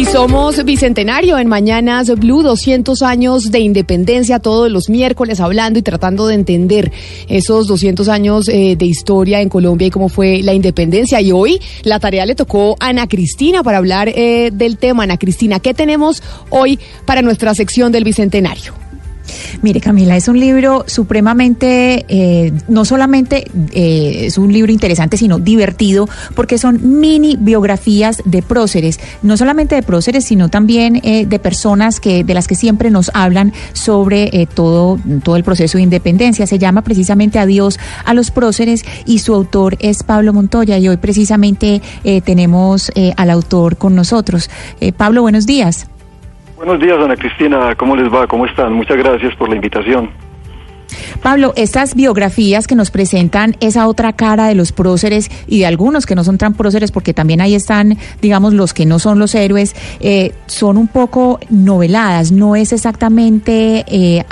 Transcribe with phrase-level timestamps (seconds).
[0.00, 5.82] Y somos Bicentenario en Mañanas Blue, 200 años de independencia, todos los miércoles hablando y
[5.82, 6.90] tratando de entender
[7.28, 11.20] esos 200 años eh, de historia en Colombia y cómo fue la independencia.
[11.20, 15.02] Y hoy la tarea le tocó a Ana Cristina para hablar eh, del tema.
[15.02, 18.89] Ana Cristina, ¿qué tenemos hoy para nuestra sección del Bicentenario?
[19.62, 25.38] Mire, Camila, es un libro supremamente, eh, no solamente eh, es un libro interesante, sino
[25.38, 31.38] divertido, porque son mini biografías de próceres, no solamente de próceres, sino también eh, de
[31.38, 36.46] personas que, de las que siempre nos hablan sobre todo, todo el proceso de independencia.
[36.46, 40.96] Se llama precisamente Adiós a los próceres y su autor es Pablo Montoya y hoy
[40.96, 41.82] precisamente
[42.24, 44.50] tenemos al autor con nosotros.
[44.96, 45.86] Pablo, buenos días.
[46.60, 47.74] Buenos días, Ana Cristina.
[47.74, 48.26] ¿Cómo les va?
[48.26, 48.74] ¿Cómo están?
[48.74, 50.10] Muchas gracias por la invitación.
[51.22, 56.04] Pablo, estas biografías que nos presentan esa otra cara de los próceres y de algunos
[56.04, 59.34] que no son tan próceres, porque también ahí están, digamos, los que no son los
[59.34, 64.22] héroes, eh, son un poco noveladas, no es exactamente eh,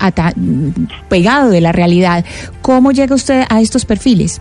[1.08, 2.26] pegado de la realidad.
[2.60, 4.38] ¿Cómo llega usted a estos perfiles?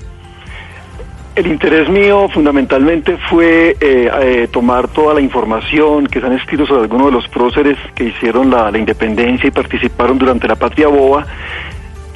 [1.37, 6.65] El interés mío fundamentalmente fue eh, eh, tomar toda la información que se han escrito
[6.65, 11.27] sobre algunos de los próceres que hicieron la, independencia y participaron durante la Patria Boba,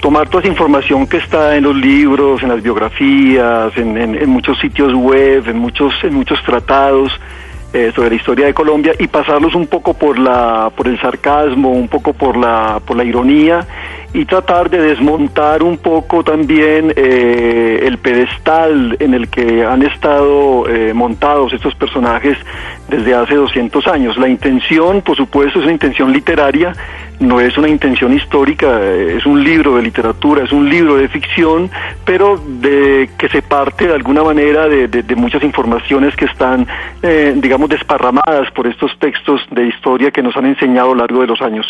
[0.01, 4.91] tomar toda esa información que está en los libros, en las biografías, en muchos sitios
[4.95, 7.11] web, en muchos, en muchos tratados
[7.73, 11.71] eh, sobre la historia de Colombia y pasarlos un poco por la, por el sarcasmo,
[11.71, 13.65] un poco por la, por la ironía
[14.13, 20.67] y tratar de desmontar un poco también eh, el pedestal en el que han estado
[20.67, 22.37] eh, montados estos personajes
[22.89, 24.17] desde hace 200 años.
[24.17, 26.73] La intención, por supuesto, es una intención literaria,
[27.21, 31.07] no es una intención histórica, eh, es un libro de literatura, es un libro de
[31.07, 31.69] ficción,
[32.03, 36.67] pero de que se parte de alguna manera de, de- muchas informaciones que están,
[37.01, 41.21] eh, digamos, desparramadas por estos textos de historia que nos han enseñado a lo largo
[41.21, 41.65] de los años.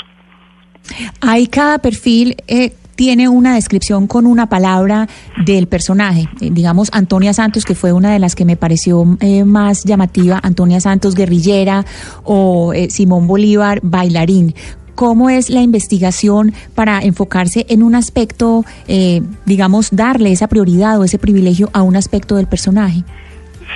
[1.21, 5.07] Ahí cada perfil eh, tiene una descripción con una palabra
[5.45, 6.27] del personaje.
[6.41, 10.39] Eh, digamos, Antonia Santos, que fue una de las que me pareció eh, más llamativa,
[10.43, 11.85] Antonia Santos, guerrillera,
[12.23, 14.53] o eh, Simón Bolívar, bailarín.
[14.93, 21.03] ¿Cómo es la investigación para enfocarse en un aspecto, eh, digamos, darle esa prioridad o
[21.05, 23.03] ese privilegio a un aspecto del personaje?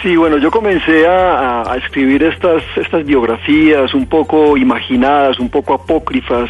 [0.04, 5.74] Sí, bueno, yo comencé a- a escribir estas, estas biografías un poco imaginadas, un poco
[5.74, 6.50] apócrifas,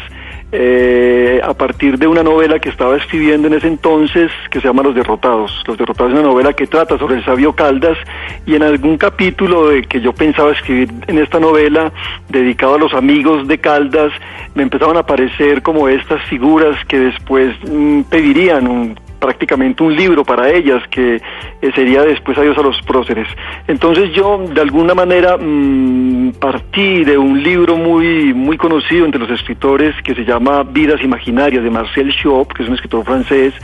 [0.52, 4.82] eh, a partir de una novela que estaba escribiendo en ese entonces que se llama
[4.82, 5.62] Los Derrotados.
[5.66, 7.98] Los Derrotados es una novela que trata sobre el sabio Caldas
[8.46, 11.92] y en algún capítulo de que yo pensaba escribir en esta novela
[12.28, 14.12] dedicado a los amigos de Caldas,
[14.54, 20.24] me empezaban a aparecer como estas figuras que después mm, pedirían un prácticamente un libro
[20.24, 23.26] para ellas que eh, sería después Adiós a los próceres.
[23.66, 29.30] Entonces yo de alguna manera mm, partí de un libro muy muy conocido entre los
[29.30, 33.54] escritores que se llama Vidas Imaginarias de Marcel Chop, que es un escritor francés,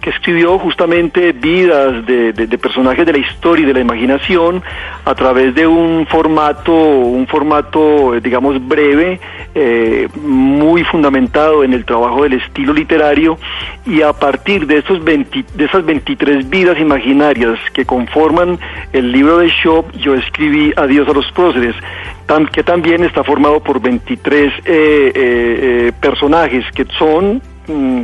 [0.00, 4.62] que escribió justamente vidas de, de- de personajes de la historia y de la imaginación
[5.04, 9.18] a través de un formato, un formato eh, digamos breve,
[9.54, 13.38] eh, muy fundamentado en el trabajo del estilo literario
[13.86, 18.60] y a partir de estos 20 de esas 23 vidas imaginarias que conforman
[18.92, 21.74] el libro de Shop, yo escribí Adiós a los próceres,
[22.52, 27.42] que también está formado por 23 eh, eh, eh, personajes que son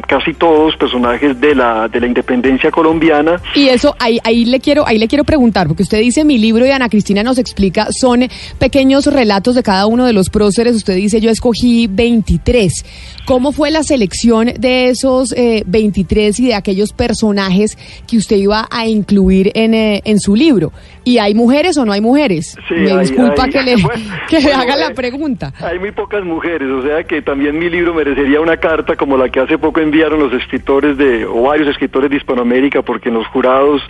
[0.07, 4.87] casi todos personajes de la de la independencia colombiana Y eso, ahí, ahí le quiero,
[4.87, 8.29] ahí le quiero preguntar, porque usted dice mi libro y Ana Cristina nos explica, son
[8.59, 10.77] pequeños relatos de cada uno de los próceres.
[10.77, 12.85] Usted dice yo escogí 23.
[13.27, 17.77] ¿Cómo fue la selección de esos eh, 23 y de aquellos personajes
[18.07, 20.73] que usted iba a incluir en, eh, en su libro?
[21.03, 22.57] ¿Y hay mujeres o no hay mujeres?
[22.69, 25.53] Sí, Me hay- disculpa hay- que le, bueno, que bueno, haga la eh, pregunta.
[25.61, 29.29] Hay muy pocas mujeres, o sea que también mi libro merecería una carta como la
[29.29, 33.27] que hace poco enviaron los escritores de, o varios escritores de Hispanoamérica, porque en los
[33.29, 33.81] jurados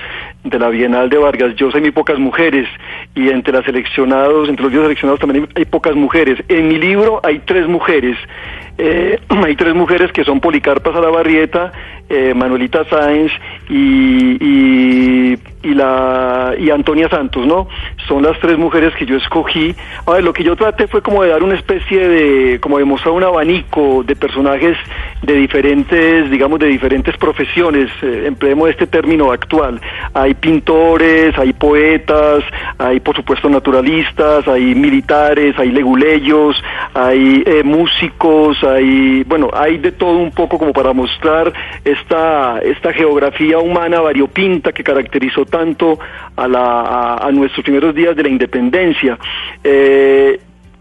[0.44, 2.68] de la Bienal de Vargas Llosa hay muy pocas mujeres,
[3.14, 6.38] y entre las seleccionados, entre los libros seleccionados también hay, pocas mujeres.
[6.48, 8.16] En mi libro hay tres mujeres.
[8.78, 11.72] Eh, hay tres mujeres que son Policarpa Salabarrieta,
[12.08, 13.32] eh, Manuelita Sáenz
[13.68, 17.68] y, y la y Antonia Santos, ¿no?
[18.06, 19.74] Son las tres mujeres que yo escogí.
[20.06, 22.84] A ver, lo que yo traté fue como de dar una especie de, como de
[22.84, 24.76] mostrar un abanico de personajes
[25.22, 29.80] de diferentes, digamos, de diferentes profesiones, eh, empleemos este término actual.
[30.14, 32.44] Hay pintores, hay poetas,
[32.78, 36.62] hay por supuesto naturalistas, hay militares, hay leguleyos,
[36.94, 41.52] hay eh, músicos, hay, bueno, hay de todo un poco como para mostrar
[41.84, 45.98] esta, esta geografía humana variopinta que caracterizó tanto
[46.36, 49.18] a, la, a, nuestros primeros días de la independencia.
[49.64, 50.38] Eh,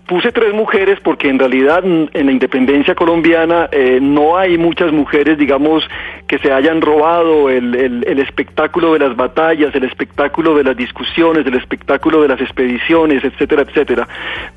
[0.08, 5.36] Puse tres mujeres porque en realidad en la independencia colombiana eh, no hay muchas mujeres,
[5.36, 5.84] digamos,
[6.28, 11.44] que se hayan robado el, el, espectáculo de las batallas, el espectáculo de las discusiones,
[11.48, 14.08] el espectáculo de las expediciones, etcétera, etcétera.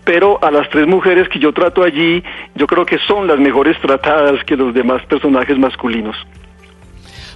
[0.05, 2.23] Pero a las tres mujeres que yo trato allí,
[2.55, 6.15] yo creo que son las mejores tratadas que los demás personajes masculinos.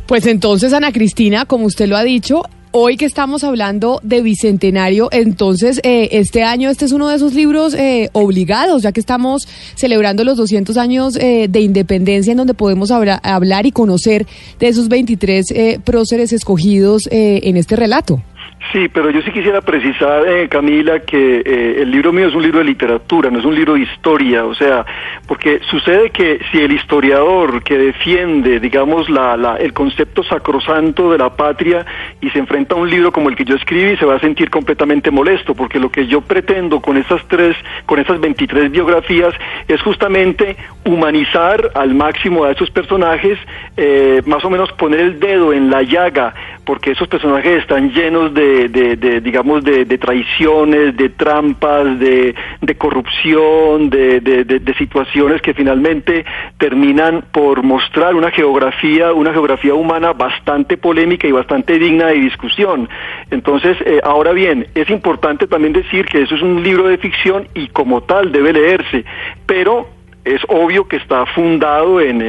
[0.06, 5.08] Pues entonces, Ana Cristina, como usted lo ha dicho, hoy que estamos hablando de Bicentenario,
[5.12, 9.46] entonces eh, este año este es uno de esos libros eh, obligados, ya que estamos
[9.74, 14.26] celebrando los 200 años eh, de independencia en donde podemos hablar y conocer
[14.58, 18.22] de esos 23 próceres escogidos en este relato.
[18.70, 22.42] Sí, pero yo sí quisiera precisar, eh, Camila, que eh, el libro mío es un
[22.42, 24.86] libro de literatura, no es un libro de historia, o sea,
[25.26, 31.18] porque sucede que si el historiador que defiende, digamos, la, la, el concepto sacrosanto de
[31.18, 31.84] la patria
[32.20, 34.48] y se enfrenta a un libro como el que yo escribí, se va a sentir
[34.48, 39.34] completamente molesto, porque lo que yo pretendo con esas tres, con esas 23 biografías
[39.68, 43.38] es justamente humanizar al máximo a esos personajes,
[43.76, 46.32] eh, más o menos poner el dedo en la llaga,
[46.64, 52.34] porque esos personajes están llenos de de, digamos, de, traiciones, de trampas, de,
[52.78, 56.24] corrupción, de, situaciones que finalmente
[56.58, 62.88] terminan por mostrar una geografía, una geografía humana bastante polémica y bastante digna de discusión.
[63.30, 67.48] Entonces, eh, ahora bien, es importante también decir que eso es un libro de ficción
[67.54, 69.04] y como tal debe leerse,
[69.46, 72.22] pero es obvio que está fundado en,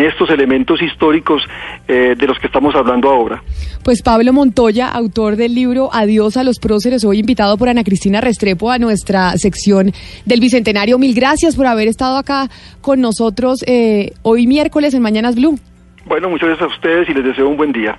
[0.00, 1.42] estos elementos históricos
[1.88, 3.42] eh, de los que estamos hablando ahora.
[3.82, 8.20] Pues Pablo Montoya, autor del libro Adiós a los próceres, hoy invitado por Ana Cristina
[8.20, 9.92] Restrepo a nuestra sección
[10.24, 10.98] del Bicentenario.
[10.98, 12.48] Mil gracias por haber estado acá
[12.80, 15.58] con nosotros eh, hoy miércoles en Mañanas Blue.
[16.04, 17.98] Bueno, muchas gracias a ustedes y les deseo un buen día.